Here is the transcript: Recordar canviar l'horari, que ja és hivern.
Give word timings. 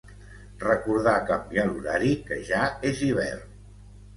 Recordar 0.63 1.13
canviar 1.27 1.65
l'horari, 1.67 2.09
que 2.31 2.41
ja 2.51 2.65
és 2.93 3.05
hivern. 3.11 3.47